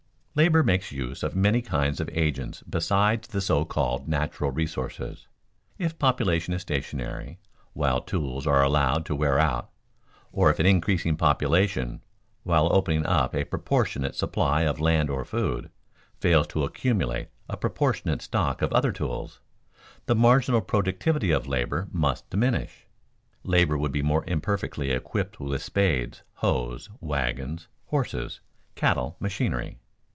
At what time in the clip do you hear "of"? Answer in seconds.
1.23-1.35, 1.99-2.09, 14.61-14.79, 18.61-18.71, 21.31-21.45